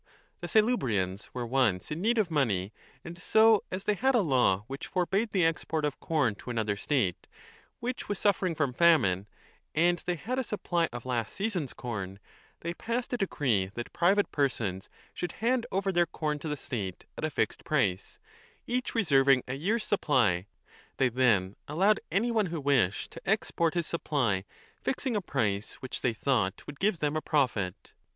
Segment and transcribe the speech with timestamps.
[0.39, 2.73] The Selybrians were once in need of money;
[3.05, 6.75] and so, as they had a law which forbade the export of corn to another
[6.75, 7.29] state 2
[7.81, 9.27] which was suffering from famine,
[9.75, 12.17] and they 35 had a supply of last season s corn,
[12.61, 17.05] they passed a decree that private persons should hand over their corn to the state
[17.15, 18.17] at i349 a a fixed price,
[18.65, 20.47] each reserving a year s supply;
[20.97, 24.45] they then allowed any one who wished to export his supply,
[24.81, 27.93] fixing a price which they thought would give them a profit.